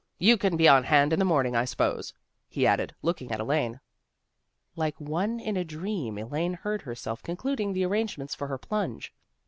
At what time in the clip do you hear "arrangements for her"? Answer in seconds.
7.85-8.57